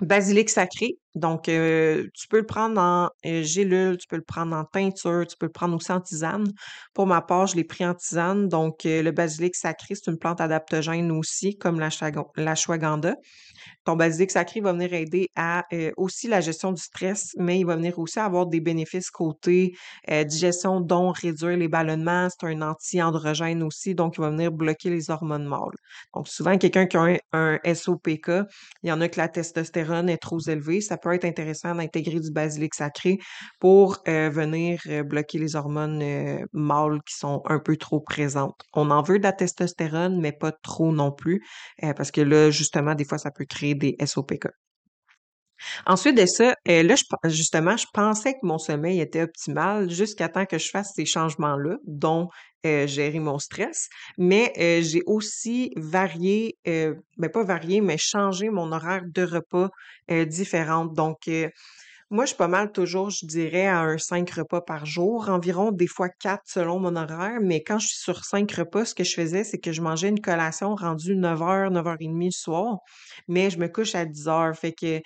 Basilic 0.00 0.50
sacré, 0.50 0.98
donc 1.14 1.44
tu 1.44 2.28
peux 2.28 2.38
le 2.38 2.46
prendre 2.46 2.80
en 2.80 3.10
gélule, 3.22 3.96
tu 3.98 4.06
peux 4.06 4.16
le 4.16 4.22
prendre 4.22 4.56
en 4.56 4.64
teinture, 4.64 5.26
tu 5.26 5.36
peux 5.36 5.46
le 5.46 5.52
prendre 5.52 5.76
aussi 5.76 5.92
en 5.92 6.00
tisane. 6.00 6.50
Pour 6.94 7.06
ma 7.06 7.20
part, 7.20 7.46
je 7.46 7.56
l'ai 7.56 7.64
pris 7.64 7.84
en 7.84 7.94
tisane, 7.94 8.48
donc 8.48 8.84
le 8.84 9.10
basilic 9.10 9.54
sacré, 9.54 9.94
c'est 9.94 10.10
une 10.10 10.18
plante 10.18 10.40
adaptogène 10.40 11.10
aussi, 11.12 11.56
comme 11.56 11.80
la 11.80 11.88
l'ashwagandha. 12.36 13.14
Ton 13.84 13.96
basilic 13.96 14.30
sacré 14.30 14.60
va 14.60 14.72
venir 14.72 14.92
aider 14.94 15.28
à 15.36 15.64
aussi 15.96 16.28
la 16.28 16.40
gestion 16.40 16.72
du 16.72 16.80
stress, 16.80 17.32
mais 17.38 17.58
il 17.58 17.66
va 17.66 17.76
venir 17.76 17.98
aussi 17.98 18.18
avoir 18.18 18.46
des 18.46 18.60
bénéfices 18.60 19.10
côté 19.10 19.74
digestion, 20.08 20.80
dont 20.80 21.10
réduire 21.10 21.56
les 21.56 21.68
ballonnements. 21.68 22.28
C'est 22.30 22.46
un 22.46 22.62
anti-androgène 22.62 23.62
aussi, 23.62 23.94
donc 23.94 24.14
il 24.16 24.20
va 24.20 24.30
venir 24.30 24.52
bloquer 24.52 24.90
les 24.90 25.10
hormones 25.10 25.46
mâles. 25.46 25.76
Donc 26.14 26.28
souvent, 26.28 26.56
quelqu'un 26.58 26.86
qui 26.86 26.96
a 26.96 27.18
un, 27.32 27.58
SOPK, 27.64 28.30
il 28.82 28.88
y 28.88 28.92
en 28.92 29.00
a 29.00 29.08
que 29.08 29.18
la 29.18 29.28
testostérone 29.28 29.62
testostérone 29.62 30.08
est 30.08 30.18
trop 30.18 30.40
élevée, 30.40 30.80
ça 30.80 30.96
peut 31.02 31.12
être 31.14 31.24
intéressant 31.24 31.74
d'intégrer 31.74 32.20
du 32.20 32.30
basilic 32.30 32.74
sacré 32.74 33.18
pour 33.60 33.98
euh, 34.08 34.30
venir 34.30 34.80
euh, 34.86 35.02
bloquer 35.02 35.38
les 35.38 35.56
hormones 35.56 36.02
euh, 36.02 36.44
mâles 36.52 37.00
qui 37.06 37.16
sont 37.16 37.42
un 37.46 37.58
peu 37.58 37.76
trop 37.76 38.00
présentes. 38.00 38.60
On 38.74 38.90
en 38.90 39.02
veut 39.02 39.18
de 39.18 39.24
la 39.24 39.32
testostérone, 39.32 40.20
mais 40.20 40.32
pas 40.32 40.52
trop 40.52 40.92
non 40.92 41.12
plus, 41.12 41.42
parce 41.96 42.10
que 42.10 42.20
là, 42.20 42.50
justement, 42.50 42.94
des 42.94 43.04
fois, 43.04 43.18
ça 43.18 43.30
peut 43.30 43.44
créer 43.44 43.74
des 43.74 43.96
SOPK. 44.04 44.48
Ensuite 45.86 46.16
de 46.16 46.26
ça, 46.26 46.54
euh, 46.68 46.82
là, 46.82 46.94
justement, 47.24 47.76
je 47.76 47.86
pensais 47.92 48.34
que 48.34 48.44
mon 48.44 48.58
sommeil 48.58 49.00
était 49.00 49.22
optimal 49.22 49.90
jusqu'à 49.90 50.28
temps 50.28 50.46
que 50.46 50.58
je 50.58 50.68
fasse 50.70 50.92
ces 50.94 51.06
changements-là, 51.06 51.76
dont 51.86 52.28
euh, 52.64 52.86
gérer 52.86 53.18
mon 53.18 53.38
stress. 53.40 53.88
Mais 54.18 54.52
euh, 54.58 54.82
j'ai 54.82 55.02
aussi 55.06 55.72
varié, 55.76 56.56
euh, 56.68 56.94
ben 57.18 57.28
pas 57.28 57.42
varié, 57.42 57.80
mais 57.80 57.98
changé 57.98 58.50
mon 58.50 58.70
horaire 58.70 59.02
de 59.04 59.22
repas 59.24 59.68
différente. 60.26 60.92
Donc, 60.94 61.28
moi, 62.12 62.26
je 62.26 62.28
suis 62.28 62.36
pas 62.36 62.46
mal 62.46 62.72
toujours, 62.72 63.08
je 63.08 63.24
dirais, 63.24 63.66
à 63.66 63.80
un 63.80 63.96
5 63.96 64.30
repas 64.30 64.60
par 64.60 64.84
jour, 64.84 65.30
environ 65.30 65.72
des 65.72 65.86
fois 65.86 66.10
4 66.10 66.42
selon 66.44 66.78
mon 66.78 66.94
horaire, 66.94 67.38
mais 67.40 67.62
quand 67.62 67.78
je 67.78 67.86
suis 67.88 67.96
sur 67.96 68.26
5 68.26 68.52
repas, 68.52 68.84
ce 68.84 68.94
que 68.94 69.02
je 69.02 69.14
faisais, 69.14 69.44
c'est 69.44 69.58
que 69.58 69.72
je 69.72 69.80
mangeais 69.80 70.10
une 70.10 70.20
collation 70.20 70.74
rendue 70.74 71.16
9h, 71.16 71.72
9h30 71.72 72.24
le 72.26 72.30
soir, 72.30 72.80
mais 73.28 73.48
je 73.48 73.58
me 73.58 73.66
couche 73.66 73.94
à 73.94 74.04
10h. 74.04 74.54
Fait 74.54 74.72
que 74.72 75.00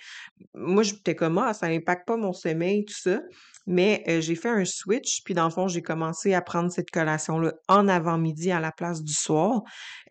moi, 0.53 0.83
j'étais 0.83 1.15
comme, 1.15 1.37
ah, 1.37 1.53
ça 1.53 1.69
n'impacte 1.69 2.05
pas 2.05 2.17
mon 2.17 2.33
sommeil, 2.33 2.83
tout 2.83 2.93
ça. 2.93 3.21
Mais 3.67 4.03
euh, 4.09 4.19
j'ai 4.19 4.35
fait 4.35 4.49
un 4.49 4.65
switch, 4.65 5.23
puis 5.23 5.33
dans 5.33 5.45
le 5.45 5.51
fond, 5.51 5.69
j'ai 5.69 5.81
commencé 5.81 6.33
à 6.33 6.41
prendre 6.41 6.69
cette 6.69 6.91
collation-là 6.91 7.53
en 7.69 7.87
avant-midi 7.87 8.51
à 8.51 8.59
la 8.59 8.73
place 8.73 9.01
du 9.01 9.13
soir. 9.13 9.61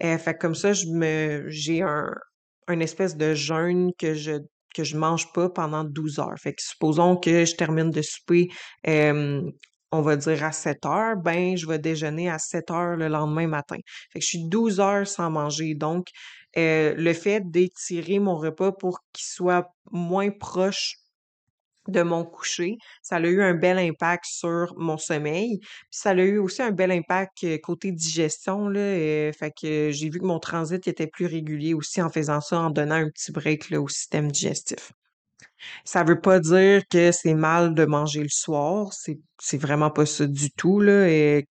Euh, 0.02 0.16
fait 0.16 0.32
que 0.32 0.38
comme 0.38 0.54
ça, 0.54 0.72
je 0.72 0.86
me 0.86 1.44
j'ai 1.48 1.82
un, 1.82 2.10
un 2.68 2.80
espèce 2.80 3.18
de 3.18 3.34
jeûne 3.34 3.90
que 3.98 4.14
je 4.14 4.38
que 4.76 4.84
je 4.84 4.96
mange 4.96 5.32
pas 5.32 5.48
pendant 5.48 5.84
12 5.84 6.18
heures. 6.18 6.38
Fait 6.38 6.52
que 6.54 6.62
supposons 6.62 7.16
que 7.16 7.44
je 7.44 7.54
termine 7.56 7.90
de 7.90 8.02
souper, 8.02 8.48
on 9.92 10.02
va 10.02 10.16
dire 10.16 10.44
à 10.44 10.52
7 10.52 10.84
heures, 10.86 11.16
ben 11.16 11.56
je 11.56 11.66
vais 11.66 11.78
déjeuner 11.78 12.28
à 12.28 12.38
7 12.38 12.70
heures 12.70 12.96
le 12.96 13.08
lendemain 13.08 13.46
matin. 13.46 13.76
Fait 14.12 14.18
que 14.18 14.24
je 14.24 14.28
suis 14.28 14.48
12 14.48 14.80
heures 14.80 15.06
sans 15.06 15.30
manger. 15.30 15.74
Donc, 15.74 16.08
euh, 16.56 16.94
le 16.96 17.12
fait 17.12 17.42
d'étirer 17.50 18.18
mon 18.18 18.36
repas 18.36 18.72
pour 18.72 19.00
qu'il 19.12 19.26
soit 19.26 19.68
moins 19.92 20.30
proche 20.30 20.96
de 21.88 22.02
mon 22.02 22.24
coucher. 22.24 22.76
Ça 23.02 23.16
a 23.16 23.20
eu 23.20 23.42
un 23.42 23.54
bel 23.54 23.78
impact 23.78 24.24
sur 24.26 24.74
mon 24.76 24.98
sommeil. 24.98 25.60
Ça 25.90 26.10
a 26.10 26.14
eu 26.14 26.38
aussi 26.38 26.62
un 26.62 26.70
bel 26.70 26.90
impact 26.90 27.44
euh, 27.44 27.58
côté 27.58 27.92
digestion. 27.92 28.68
Là, 28.68 28.80
euh, 28.80 29.32
fait 29.32 29.52
que 29.52 29.90
j'ai 29.90 30.10
vu 30.10 30.18
que 30.18 30.24
mon 30.24 30.38
transit 30.38 30.86
était 30.86 31.06
plus 31.06 31.26
régulier 31.26 31.74
aussi 31.74 32.02
en 32.02 32.10
faisant 32.10 32.40
ça, 32.40 32.60
en 32.60 32.70
donnant 32.70 32.96
un 32.96 33.08
petit 33.10 33.32
break 33.32 33.70
là, 33.70 33.80
au 33.80 33.88
système 33.88 34.30
digestif. 34.30 34.92
Ça 35.84 36.04
veut 36.04 36.20
pas 36.20 36.38
dire 36.38 36.82
que 36.88 37.12
c'est 37.12 37.34
mal 37.34 37.74
de 37.74 37.84
manger 37.84 38.22
le 38.22 38.28
soir. 38.28 38.92
C'est, 38.92 39.58
vraiment 39.58 39.90
pas 39.90 40.06
ça 40.06 40.26
du 40.26 40.50
tout. 40.50 40.80
Là. 40.80 41.08
Et, 41.08 41.46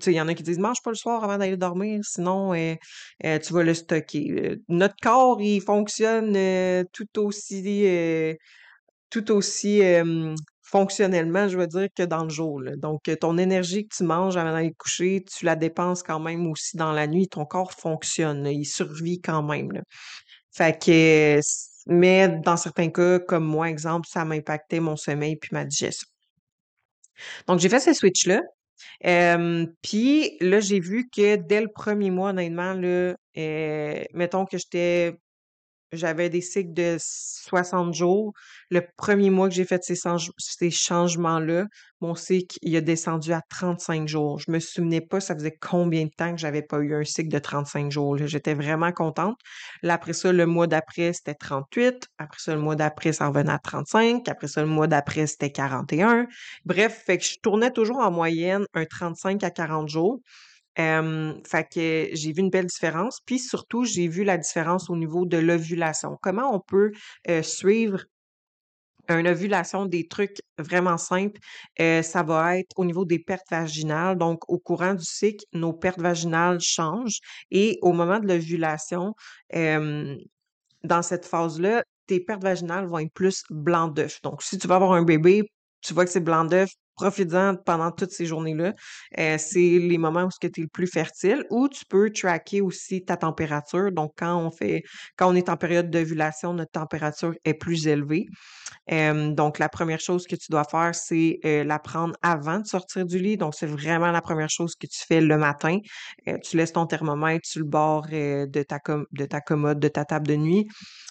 sais, 0.00 0.12
il 0.12 0.16
y 0.16 0.20
en 0.20 0.28
a 0.28 0.34
qui 0.34 0.42
disent 0.42 0.58
mange 0.58 0.82
pas 0.82 0.90
le 0.90 0.96
soir 0.96 1.24
avant 1.24 1.38
d'aller 1.38 1.56
dormir, 1.56 2.00
sinon 2.04 2.54
euh, 2.54 2.74
tu 3.20 3.52
vas 3.52 3.62
le 3.62 3.74
stocker. 3.74 4.58
Notre 4.68 4.96
corps, 5.00 5.40
il 5.40 5.60
fonctionne 5.60 6.84
tout 6.92 7.18
aussi 7.18 7.62
tout 9.10 9.30
aussi 9.32 9.82
fonctionnellement, 10.62 11.48
je 11.48 11.56
veux 11.56 11.66
dire, 11.66 11.88
que 11.96 12.02
dans 12.02 12.24
le 12.24 12.28
jour. 12.30 12.60
Donc, 12.76 13.02
ton 13.20 13.38
énergie 13.38 13.86
que 13.88 13.96
tu 13.96 14.04
manges 14.04 14.36
avant 14.36 14.52
d'aller 14.52 14.74
coucher, 14.74 15.24
tu 15.24 15.46
la 15.46 15.56
dépenses 15.56 16.02
quand 16.02 16.20
même 16.20 16.46
aussi 16.46 16.76
dans 16.76 16.92
la 16.92 17.06
nuit. 17.06 17.28
Ton 17.28 17.46
corps 17.46 17.72
fonctionne, 17.72 18.46
il 18.46 18.66
survit 18.66 19.20
quand 19.20 19.42
même. 19.42 19.70
Fait 20.52 20.78
que, 20.78 21.40
mais 21.86 22.28
dans 22.28 22.56
certains 22.56 22.90
cas, 22.90 23.18
comme 23.18 23.44
moi, 23.44 23.70
exemple, 23.70 24.06
ça 24.10 24.24
m'impactait 24.24 24.80
mon 24.80 24.96
sommeil 24.96 25.36
puis 25.36 25.50
ma 25.52 25.64
digestion. 25.64 26.08
Donc, 27.46 27.60
j'ai 27.60 27.68
fait 27.68 27.80
ce 27.80 27.94
switch-là. 27.94 28.42
puis 29.82 30.36
là, 30.40 30.60
j'ai 30.60 30.80
vu 30.80 31.08
que 31.08 31.36
dès 31.36 31.62
le 31.62 31.68
premier 31.68 32.10
mois, 32.10 32.30
honnêtement, 32.30 32.74
là, 32.74 33.14
euh, 33.38 34.04
mettons 34.12 34.44
que 34.44 34.58
j'étais 34.58 35.16
j'avais 35.92 36.28
des 36.30 36.40
cycles 36.40 36.72
de 36.72 36.96
60 36.98 37.94
jours. 37.94 38.32
Le 38.70 38.82
premier 38.96 39.30
mois 39.30 39.48
que 39.48 39.54
j'ai 39.54 39.64
fait 39.64 39.82
ces, 39.82 39.96
ces 40.38 40.70
changements-là, 40.70 41.66
mon 42.00 42.14
cycle, 42.14 42.58
il 42.62 42.76
a 42.76 42.80
descendu 42.80 43.32
à 43.32 43.42
35 43.48 44.06
jours. 44.06 44.38
Je 44.38 44.50
me 44.50 44.60
souvenais 44.60 45.00
pas, 45.00 45.20
ça 45.20 45.34
faisait 45.34 45.56
combien 45.60 46.04
de 46.04 46.10
temps 46.10 46.32
que 46.32 46.38
j'avais 46.38 46.62
pas 46.62 46.78
eu 46.78 46.94
un 46.94 47.04
cycle 47.04 47.30
de 47.30 47.38
35 47.38 47.90
jours. 47.90 48.16
J'étais 48.18 48.54
vraiment 48.54 48.92
contente. 48.92 49.38
Là, 49.82 49.94
après 49.94 50.12
ça, 50.12 50.32
le 50.32 50.46
mois 50.46 50.66
d'après, 50.66 51.12
c'était 51.12 51.34
38. 51.34 52.08
Après 52.18 52.40
ça, 52.40 52.54
le 52.54 52.60
mois 52.60 52.76
d'après, 52.76 53.12
ça 53.12 53.26
revenait 53.26 53.52
à 53.52 53.58
35. 53.58 54.28
Après 54.28 54.48
ça, 54.48 54.62
le 54.62 54.68
mois 54.68 54.86
d'après, 54.86 55.26
c'était 55.26 55.50
41. 55.50 56.26
Bref, 56.64 57.02
fait 57.04 57.18
que 57.18 57.24
je 57.24 57.38
tournais 57.42 57.72
toujours 57.72 57.98
en 57.98 58.10
moyenne 58.10 58.64
un 58.74 58.84
35 58.84 59.42
à 59.42 59.50
40 59.50 59.88
jours 59.88 60.20
fait 60.78 61.68
que 61.74 62.08
j'ai 62.12 62.32
vu 62.32 62.40
une 62.40 62.50
belle 62.50 62.66
différence. 62.66 63.20
Puis 63.26 63.40
surtout, 63.40 63.84
j'ai 63.84 64.08
vu 64.08 64.24
la 64.24 64.38
différence 64.38 64.88
au 64.88 64.96
niveau 64.96 65.26
de 65.26 65.36
l'ovulation. 65.36 66.16
Comment 66.22 66.54
on 66.54 66.60
peut 66.60 66.92
suivre 67.42 68.04
une 69.10 69.26
ovulation, 69.26 69.86
des 69.86 70.06
trucs 70.06 70.36
vraiment 70.58 70.98
simples, 70.98 71.40
ça 71.78 72.22
va 72.22 72.58
être 72.58 72.72
au 72.76 72.84
niveau 72.84 73.04
des 73.06 73.18
pertes 73.18 73.50
vaginales. 73.50 74.18
Donc, 74.18 74.48
au 74.48 74.58
courant 74.58 74.92
du 74.94 75.04
cycle, 75.04 75.46
nos 75.54 75.72
pertes 75.72 76.00
vaginales 76.00 76.60
changent. 76.60 77.20
Et 77.50 77.78
au 77.80 77.92
moment 77.92 78.18
de 78.18 78.28
l'ovulation, 78.28 79.14
dans 79.50 81.02
cette 81.02 81.24
phase-là, 81.24 81.82
tes 82.06 82.20
pertes 82.20 82.42
vaginales 82.42 82.86
vont 82.86 82.98
être 82.98 83.12
plus 83.12 83.44
blanc 83.50 83.88
d'œuf. 83.88 84.20
Donc, 84.22 84.42
si 84.42 84.58
tu 84.58 84.68
vas 84.68 84.76
avoir 84.76 84.92
un 84.92 85.02
bébé, 85.02 85.50
tu 85.80 85.94
vois 85.94 86.04
que 86.04 86.10
c'est 86.10 86.20
blanc 86.20 86.44
d'œuf, 86.44 86.70
profites-en 86.98 87.56
pendant 87.56 87.90
toutes 87.90 88.10
ces 88.10 88.26
journées-là. 88.26 88.74
Euh, 89.18 89.36
c'est 89.38 89.78
les 89.78 89.98
moments 89.98 90.24
où 90.24 90.28
tu 90.40 90.46
es 90.46 90.60
le 90.60 90.66
plus 90.66 90.86
fertile 90.86 91.44
ou 91.50 91.68
tu 91.68 91.84
peux 91.86 92.10
tracker 92.10 92.60
aussi 92.60 93.04
ta 93.04 93.16
température. 93.16 93.92
Donc, 93.92 94.12
quand 94.16 94.36
on 94.36 94.50
fait, 94.50 94.82
quand 95.16 95.30
on 95.30 95.34
est 95.34 95.48
en 95.48 95.56
période 95.56 95.90
d'ovulation, 95.90 96.52
notre 96.54 96.72
température 96.72 97.34
est 97.44 97.54
plus 97.54 97.86
élevée. 97.86 98.26
donc, 98.88 99.58
la 99.58 99.68
première 99.68 100.00
chose 100.00 100.26
que 100.26 100.36
tu 100.36 100.50
dois 100.50 100.64
faire, 100.64 100.94
c'est 100.94 101.38
euh, 101.44 101.64
la 101.64 101.78
prendre 101.78 102.14
avant 102.22 102.58
de 102.60 102.66
sortir 102.66 103.04
du 103.04 103.18
lit. 103.18 103.36
Donc, 103.36 103.54
c'est 103.54 103.66
vraiment 103.66 104.10
la 104.10 104.20
première 104.20 104.50
chose 104.50 104.74
que 104.74 104.86
tu 104.86 105.00
fais 105.06 105.20
le 105.20 105.38
matin. 105.38 105.78
Euh, 106.26 106.36
tu 106.42 106.56
laisses 106.56 106.72
ton 106.72 106.86
thermomètre 106.86 107.46
sur 107.46 107.60
le 107.60 107.66
bord 107.66 108.06
de, 108.08 108.62
ta 108.62 108.78
de 109.12 109.24
ta 109.24 109.40
commode, 109.40 109.78
de 109.78 109.88
ta 109.88 110.04
table 110.04 110.26
de 110.26 110.36
nuit. 110.36 110.66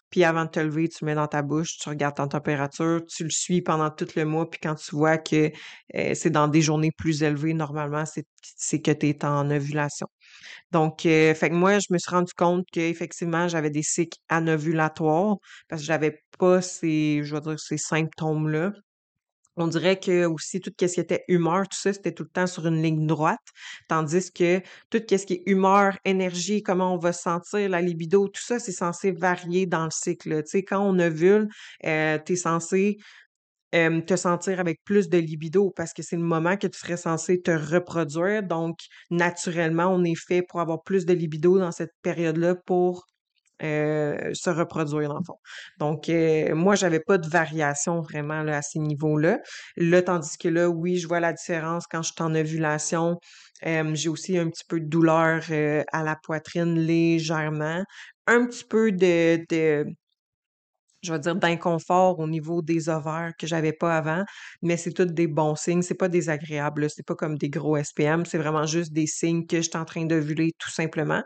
Puis 0.09 0.23
avant 0.23 0.45
de 0.45 0.49
te 0.49 0.59
lever, 0.59 0.87
tu 0.89 1.03
le 1.03 1.07
mets 1.07 1.15
dans 1.15 1.27
ta 1.27 1.41
bouche, 1.41 1.77
tu 1.79 1.89
regardes 1.89 2.15
ta 2.15 2.27
température, 2.27 3.01
tu 3.07 3.23
le 3.25 3.29
suis 3.29 3.61
pendant 3.61 3.89
tout 3.91 4.07
le 4.15 4.25
mois, 4.25 4.49
puis 4.49 4.59
quand 4.61 4.75
tu 4.75 4.95
vois 4.95 5.17
que 5.17 5.51
euh, 5.95 6.13
c'est 6.15 6.29
dans 6.29 6.47
des 6.47 6.61
journées 6.61 6.91
plus 6.97 7.23
élevées, 7.23 7.53
normalement, 7.53 8.03
c'est 8.05 8.81
que 8.81 8.91
tu 8.91 9.07
es 9.07 9.25
en 9.25 9.49
ovulation. 9.51 10.07
Donc, 10.71 11.05
euh, 11.05 11.33
fait 11.35 11.49
que 11.49 11.55
moi, 11.55 11.79
je 11.79 11.87
me 11.91 11.97
suis 11.97 12.11
rendu 12.11 12.33
compte 12.33 12.65
qu'effectivement, 12.71 13.47
j'avais 13.47 13.69
des 13.69 13.83
cycles 13.83 14.19
anovulatoires 14.29 15.37
parce 15.69 15.81
que 15.81 15.87
j'avais 15.87 16.23
pas 16.39 16.61
ces, 16.61 17.21
je 17.23 17.35
veux 17.35 17.41
dire, 17.41 17.59
ces 17.59 17.77
symptômes-là. 17.77 18.71
On 19.57 19.67
dirait 19.67 19.99
que 19.99 20.25
aussi 20.25 20.59
tout 20.61 20.71
ce 20.79 20.85
qui 20.85 20.99
était 20.99 21.23
humeur, 21.27 21.67
tout 21.67 21.77
ça, 21.77 21.91
c'était 21.93 22.13
tout 22.13 22.23
le 22.23 22.29
temps 22.29 22.47
sur 22.47 22.67
une 22.67 22.81
ligne 22.81 23.07
droite. 23.07 23.39
Tandis 23.87 24.31
que 24.31 24.59
tout 24.89 25.01
ce 25.09 25.25
qui 25.25 25.33
est 25.33 25.43
humeur, 25.47 25.97
énergie, 26.05 26.61
comment 26.63 26.93
on 26.93 26.97
va 26.97 27.11
sentir, 27.13 27.69
la 27.69 27.81
libido, 27.81 28.27
tout 28.27 28.41
ça, 28.41 28.59
c'est 28.59 28.71
censé 28.71 29.11
varier 29.11 29.65
dans 29.65 29.85
le 29.85 29.91
cycle. 29.91 30.43
Tu 30.43 30.49
sais, 30.49 30.63
quand 30.63 30.81
on 30.81 30.99
ovule, 30.99 31.47
euh, 31.85 32.19
tu 32.25 32.33
es 32.33 32.35
censé 32.35 32.97
te 33.71 34.15
sentir 34.15 34.59
avec 34.59 34.83
plus 34.83 35.09
de 35.09 35.17
libido 35.17 35.71
parce 35.75 35.93
que 35.93 36.01
c'est 36.01 36.15
le 36.15 36.23
moment 36.23 36.57
que 36.57 36.67
tu 36.67 36.79
serais 36.79 36.97
censé 36.97 37.41
te 37.41 37.51
reproduire. 37.51 38.43
Donc, 38.43 38.79
naturellement, 39.11 39.87
on 39.87 40.03
est 40.03 40.15
fait 40.15 40.41
pour 40.41 40.61
avoir 40.61 40.83
plus 40.83 41.05
de 41.05 41.13
libido 41.13 41.59
dans 41.59 41.71
cette 41.71 41.93
période-là 42.01 42.55
pour 42.55 43.05
euh, 43.63 44.33
se 44.33 44.49
reproduire 44.49 45.09
dans 45.09 45.19
le 45.19 45.23
fond. 45.25 45.37
Donc, 45.79 46.09
euh, 46.09 46.53
moi, 46.55 46.75
j'avais 46.75 46.99
pas 46.99 47.17
de 47.17 47.27
variation 47.27 48.01
vraiment 48.01 48.43
là, 48.43 48.57
à 48.57 48.61
ces 48.61 48.79
niveaux-là. 48.79 49.39
Là, 49.77 50.01
tandis 50.01 50.37
que 50.37 50.47
là, 50.47 50.69
oui, 50.69 50.97
je 50.97 51.07
vois 51.07 51.19
la 51.19 51.33
différence 51.33 51.87
quand 51.87 52.01
je 52.01 52.11
suis 52.13 52.23
en 52.23 52.35
ovulation. 52.35 53.19
j'ai 53.63 54.09
aussi 54.09 54.37
un 54.37 54.49
petit 54.49 54.65
peu 54.67 54.79
de 54.79 54.85
douleur 54.87 55.43
euh, 55.51 55.83
à 55.91 56.03
la 56.03 56.15
poitrine 56.15 56.75
légèrement. 56.79 57.83
Un 58.27 58.45
petit 58.45 58.65
peu 58.65 58.91
de, 58.91 59.45
de 59.49 59.85
je 61.01 61.13
vais 61.13 61.19
dire, 61.19 61.35
d'inconfort 61.35 62.19
au 62.19 62.27
niveau 62.27 62.61
des 62.61 62.89
ovaires 62.89 63.33
que 63.37 63.47
j'avais 63.47 63.73
pas 63.73 63.97
avant, 63.97 64.23
mais 64.61 64.77
c'est 64.77 64.91
tous 64.93 65.05
des 65.05 65.27
bons 65.27 65.55
signes, 65.55 65.81
c'est 65.81 65.95
pas 65.95 66.09
désagréable, 66.09 66.89
c'est 66.89 67.05
pas 67.05 67.15
comme 67.15 67.37
des 67.37 67.49
gros 67.49 67.77
SPM, 67.77 68.25
c'est 68.25 68.37
vraiment 68.37 68.65
juste 68.65 68.93
des 68.93 69.07
signes 69.07 69.45
que 69.45 69.57
je 69.57 69.69
suis 69.69 69.77
en 69.77 69.85
train 69.85 70.05
d'ovuler 70.05 70.53
tout 70.57 70.71
simplement. 70.71 71.23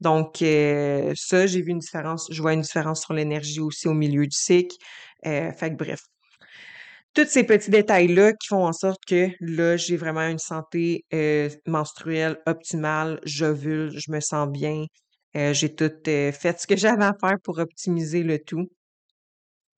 Donc 0.00 0.42
euh, 0.42 1.12
ça, 1.16 1.46
j'ai 1.46 1.62
vu 1.62 1.70
une 1.70 1.78
différence, 1.80 2.28
je 2.30 2.40
vois 2.42 2.54
une 2.54 2.62
différence 2.62 3.02
sur 3.02 3.14
l'énergie 3.14 3.60
aussi 3.60 3.88
au 3.88 3.94
milieu 3.94 4.26
du 4.26 4.36
cycle. 4.36 4.76
Euh, 5.26 5.52
fait 5.52 5.70
que 5.70 5.76
bref, 5.76 6.00
tous 7.14 7.26
ces 7.28 7.44
petits 7.44 7.70
détails-là 7.70 8.32
qui 8.32 8.48
font 8.48 8.66
en 8.66 8.72
sorte 8.72 9.04
que 9.06 9.28
là, 9.40 9.76
j'ai 9.76 9.96
vraiment 9.96 10.26
une 10.26 10.38
santé 10.38 11.04
euh, 11.12 11.50
menstruelle 11.66 12.38
optimale, 12.46 13.20
j'ovule, 13.24 13.92
je 13.98 14.10
me 14.10 14.20
sens 14.20 14.48
bien, 14.48 14.86
j'ai 15.34 15.74
tout 15.74 15.90
fait 16.04 16.58
ce 16.58 16.66
que 16.66 16.76
j'avais 16.76 17.04
à 17.04 17.12
faire 17.20 17.36
pour 17.42 17.58
optimiser 17.58 18.22
le 18.22 18.38
tout. 18.38 18.68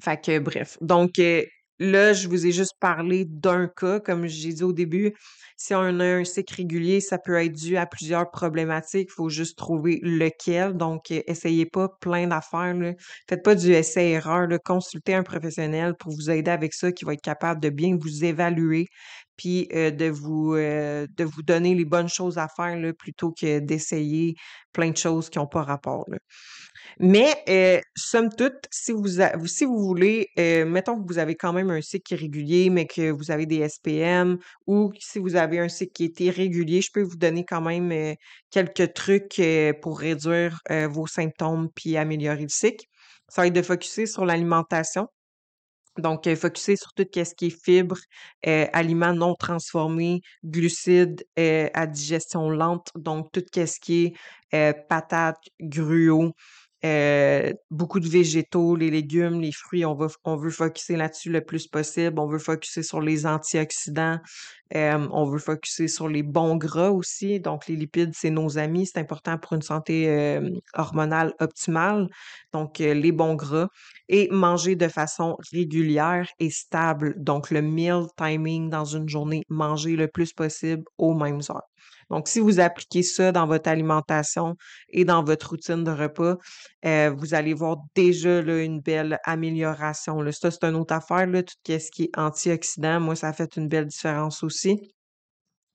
Fait 0.05 0.39
bref, 0.41 0.77
donc 0.83 1.19
heu, 1.19 1.45
là, 1.79 2.13
je 2.13 2.29
vous 2.29 2.47
ai 2.47 2.53
juste 2.53 2.75
parlé 2.81 3.25
d'un 3.25 3.69
cas, 3.69 4.01
comme 4.01 4.27
j'ai 4.27 4.53
dit 4.53 4.63
au 4.63 4.73
début, 4.73 5.15
si 5.57 5.75
on 5.75 5.81
a 6.01 6.05
un 6.05 6.25
cycle 6.25 6.55
régulier, 6.57 7.01
ça 7.01 7.17
peut 7.19 7.35
être 7.37 7.53
dû 7.53 7.77
à 7.77 7.87
plusieurs 7.87 8.31
problématiques, 8.31 9.11
faut 9.11 9.29
juste 9.31 9.57
trouver 9.57 10.01
lequel, 10.03 10.75
donc 10.77 11.11
heu, 11.11 11.23
essayez 11.27 11.65
pas 11.67 11.89
plein 12.01 12.27
d'affaires. 12.27 12.75
Faites 13.29 13.43
pas 13.43 13.55
du 13.55 13.73
essai-erreur, 13.73 14.47
là, 14.49 14.59
consultez 14.59 15.15
un 15.15 15.23
professionnel 15.23 15.95
pour 15.99 16.13
vous 16.13 16.31
aider 16.31 16.51
avec 16.51 16.75
ça, 16.75 16.93
qui 16.93 17.05
va 17.07 17.15
être 17.15 17.23
capable 17.23 17.61
de 17.61 17.71
bien 17.71 17.97
vous 17.99 18.25
évaluer, 18.25 18.87
puis, 19.37 19.69
heu, 19.75 19.93
de 19.93 20.07
vous, 20.11 20.55
heu, 20.57 21.07
de 21.17 21.25
vous 21.25 21.43
donner 21.43 21.75
les 21.75 21.85
bonnes 21.85 22.09
choses 22.09 22.38
à 22.38 22.49
faire, 22.49 22.76
là, 22.79 22.93
plutôt 22.93 23.33
que 23.33 23.59
d'essayer 23.61 24.35
plein 24.73 24.91
de 24.91 24.97
choses 24.97 25.31
qui 25.31 25.38
ont 25.38 25.47
pas 25.47 25.62
rapport, 25.62 26.05
là. 26.09 26.19
Mais 27.00 27.35
heu, 27.49 27.81
somme 27.97 28.31
toute, 28.37 28.67
si 28.71 28.93
vous 28.93 29.09
si 29.47 29.64
vous 29.64 29.79
voulez, 29.81 30.29
mettons 30.67 31.00
que 31.03 31.07
vous 31.09 31.19
avez 31.19 31.35
quand 31.37 31.53
même 31.53 31.71
un 31.71 31.81
cycle 31.83 32.14
régulier, 32.17 32.71
mais 32.71 32.87
que 32.87 33.11
vous 33.11 33.31
avez 33.31 33.47
des 33.47 33.59
SPM 33.61 34.38
ou 34.67 34.93
si 35.00 35.19
vous 35.19 35.37
avez 35.37 35.59
un 35.61 35.69
cycle 35.69 35.93
qui 35.93 36.05
est 36.05 36.21
irrégulier, 36.21 36.81
je 36.83 36.91
peux 36.93 37.03
vous 37.03 37.17
donner 37.17 37.45
quand 37.45 37.61
même, 37.62 38.14
quelques 38.50 38.95
trucs, 38.95 39.41
pour 39.83 40.00
réduire, 40.00 40.61
vos 40.91 41.07
symptômes 41.07 41.69
puis 41.75 41.97
améliorer 41.97 42.43
le 42.43 42.49
cycle. 42.49 42.87
Ça 43.29 43.43
va 43.43 43.49
être 43.49 43.55
de 43.55 43.62
focuser 43.62 44.07
sur 44.07 44.25
l'alimentation. 44.26 45.09
Donc 45.99 46.29
focuser 46.37 46.77
sur 46.77 46.93
tout 46.93 47.05
qu'est-ce 47.11 47.35
qui 47.35 47.47
est 47.47 47.65
fibres, 47.65 47.99
heu, 48.47 48.67
aliments 48.73 49.15
non 49.15 49.35
transformés, 49.35 50.23
glucides, 50.45 51.25
heu, 51.39 51.71
à 51.75 51.87
digestion 51.87 52.51
lente, 52.51 52.91
donc 52.97 53.31
tout 53.33 53.45
qu'est-ce 53.53 53.79
qui 53.81 54.15
est, 54.53 54.71
heu, 54.73 54.75
patates, 54.89 55.39
gruau, 55.61 56.33
heu, 56.85 57.55
beaucoup 57.71 58.00
de 58.00 58.09
végétaux, 58.09 58.76
les 58.76 58.91
légumes, 58.91 59.41
les 59.41 59.53
fruits, 59.53 59.85
on 59.85 59.95
va 59.95 60.09
on 60.25 60.37
veut 60.37 60.50
focuser 60.50 60.97
là-dessus 60.97 61.31
le 61.31 61.41
plus 61.43 61.67
possible. 61.69 62.19
On 62.21 62.26
veut 62.29 62.38
focuser 62.38 62.83
sur 62.83 63.00
les 63.00 63.26
antioxydants, 63.26 64.19
hem, 64.71 65.09
on 65.12 65.25
veut 65.26 65.38
focuser 65.38 65.88
sur 65.88 66.09
les 66.09 66.23
bons 66.23 66.57
gras 66.57 66.91
aussi, 66.91 67.41
donc 67.41 67.67
les 67.69 67.76
lipides, 67.76 68.12
c'est 68.14 68.31
nos 68.31 68.59
amis, 68.59 68.87
c'est 68.87 68.99
important 69.00 69.38
pour 69.38 69.53
une 69.55 69.62
santé, 69.62 70.38
hormonale 70.75 71.35
optimale, 71.41 72.09
donc 72.53 72.81
heu, 72.81 72.93
les 72.93 73.12
bons 73.12 73.35
gras. 73.35 73.69
Et 74.09 74.29
manger 74.31 74.76
de 74.76 74.88
façon 74.88 75.37
régulière 75.53 76.29
et 76.38 76.50
stable, 76.50 77.14
donc 77.17 77.50
le 77.50 77.62
meal 77.62 78.05
timing 78.19 78.69
dans 78.71 78.85
une 78.85 79.09
journée, 79.09 79.43
manger 79.49 79.97
le 79.97 80.09
plus 80.09 80.33
possible 80.33 80.85
aux 80.99 81.14
mêmes 81.14 81.41
heures. 81.50 81.62
Donc 82.11 82.29
si 82.29 82.41
vous 82.41 82.61
appliquez 82.61 83.03
ça 83.03 83.33
dans 83.33 83.47
votre 83.47 83.69
alimentation 83.69 84.57
et 84.91 85.05
dans 85.05 85.25
votre 85.25 85.51
routine 85.51 85.85
de 85.85 85.91
repas, 85.91 86.37
heu, 86.85 87.09
vous 87.17 87.35
allez 87.35 87.55
voir 87.55 87.77
déjà, 87.95 88.41
une 88.41 88.81
belle 88.81 89.19
amélioration. 89.25 90.21
Ça, 90.33 90.51
c'est 90.51 90.65
une 90.65 90.77
autre 90.77 90.95
affaire, 90.95 91.27
tout 91.27 91.55
qu'est-ce 91.65 91.91
qui 91.91 92.05
est 92.05 92.19
antioxydants, 92.19 93.01
moi, 93.01 93.17
ça 93.17 93.29
a 93.29 93.33
fait 93.33 93.57
une 93.57 93.69
belle 93.69 93.87
différence 93.87 94.43
aussi. 94.43 94.93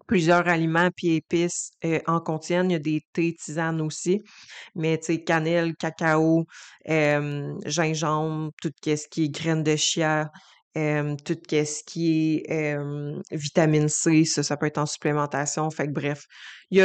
Plusieurs 0.07 0.47
aliments 0.47 0.89
puis 0.95 1.15
épices, 1.17 1.71
heu, 1.85 2.01
en 2.07 2.19
contiennent, 2.19 2.71
il 2.71 2.73
y 2.73 2.75
a 2.77 2.79
des 2.79 3.01
thés, 3.13 3.35
tisanes 3.35 3.79
aussi, 3.81 4.21
mais 4.75 4.97
tu 4.99 5.05
sais, 5.07 5.23
cannelle, 5.23 5.75
cacao, 5.77 6.45
hem, 6.85 7.57
gingembre, 7.65 8.51
tout 8.61 8.71
qu'est-ce 8.81 9.07
qui 9.09 9.25
est 9.25 9.29
graines 9.29 9.63
de 9.63 9.75
chia, 9.75 10.31
tout 11.25 11.37
qu'est-ce 11.47 11.83
qui 11.83 12.43
est, 12.47 12.77
vitamine 13.31 13.89
C, 13.89 14.25
ça, 14.25 14.43
ça 14.43 14.57
peut 14.57 14.65
être 14.67 14.77
en 14.79 14.85
supplémentation, 14.85 15.69
fait 15.71 15.87
que 15.87 15.91
bref, 15.93 16.25
il 16.71 16.79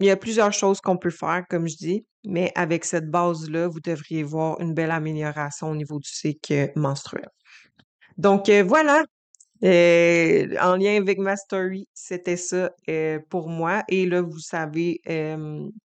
y 0.00 0.10
a 0.10 0.16
plusieurs 0.16 0.52
choses 0.52 0.80
qu'on 0.80 0.96
peut 0.98 1.10
faire, 1.10 1.44
comme 1.50 1.68
je 1.68 1.76
dis, 1.76 2.06
mais 2.24 2.52
avec 2.54 2.84
cette 2.84 3.10
base-là, 3.10 3.68
vous 3.68 3.80
devriez 3.80 4.22
voir 4.22 4.60
une 4.60 4.74
belle 4.74 4.90
amélioration 4.92 5.70
au 5.70 5.74
niveau 5.76 5.98
du 5.98 6.08
cycle, 6.10 6.72
menstruel. 6.76 7.28
Donc 8.18 8.48
heu, 8.50 8.62
voilà, 8.62 9.04
heu, 9.64 10.48
en 10.60 10.76
lien 10.76 10.96
avec 10.98 11.18
ma 11.18 11.36
story, 11.36 11.88
c'était 11.94 12.36
ça, 12.38 12.72
heu, 12.90 13.20
pour 13.30 13.48
moi 13.50 13.84
et 13.88 14.06
là, 14.06 14.22
vous 14.22 14.40
savez, 14.40 15.00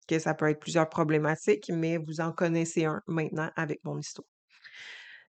que 0.07 0.19
ça 0.19 0.33
peut 0.35 0.49
être 0.49 0.59
plusieurs 0.59 0.89
problématiques, 0.89 1.71
mais 1.73 1.97
vous 1.97 2.21
en 2.21 2.31
connaissez 2.33 2.85
un 2.85 3.01
maintenant 3.07 3.49
avec 3.57 3.79
mon 3.85 3.99
histoire. 3.99 4.25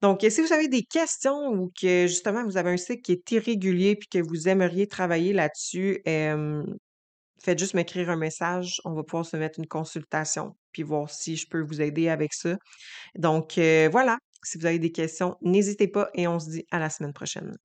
Donc 0.02 0.25
si 0.28 0.40
vous 0.40 0.52
avez 0.52 0.69
des 0.69 0.83
questions 0.83 1.49
ou 1.49 1.71
que 1.80 2.07
justement 2.07 2.45
vous 2.45 2.57
avez 2.57 2.71
un 2.71 2.76
cycle 2.76 3.03
qui 3.03 3.12
est 3.12 3.31
irrégulier 3.33 3.96
puis 3.96 4.09
que 4.09 4.18
vous 4.27 4.48
aimeriez 4.48 4.87
travailler 4.87 5.33
là-dessus, 5.33 6.03
faites 7.42 7.59
juste 7.59 7.74
m'écrire 7.74 8.11
un 8.11 8.16
message, 8.16 8.81
on 8.85 8.94
va 8.94 9.03
pouvoir 9.03 9.27
se 9.27 9.37
mettre 9.37 9.59
une 9.59 9.66
consultation, 9.66 10.57
puis 10.72 10.83
voir 10.83 11.11
si 11.11 11.37
je 11.37 11.46
peux 11.48 11.61
vous 11.62 11.81
aider 11.83 12.09
avec 12.09 12.33
ça. 12.35 12.57
Donc 13.16 13.55
voilà, 13.92 14.18
si 14.44 14.59
vous 14.59 14.66
avez 14.66 14.79
des 14.79 14.92
questions, 14.92 15.37
n'hésitez 15.42 15.88
pas 15.88 16.11
et 16.14 16.29
on 16.29 16.38
se 16.40 16.51
dit 16.51 16.66
à 16.70 16.79
la 16.79 16.90
semaine 16.90 17.12
prochaine. 17.14 17.57